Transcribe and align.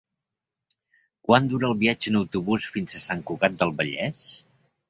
Quant 1.27 1.51
dura 1.51 1.69
el 1.69 1.77
viatge 1.85 2.13
en 2.13 2.19
autobús 2.21 2.67
fins 2.77 2.99
a 3.01 3.05
Sant 3.07 3.25
Cugat 3.29 3.61
del 3.63 3.79
Vallès? 3.83 4.27